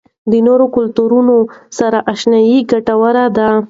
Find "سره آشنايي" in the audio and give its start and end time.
1.77-2.57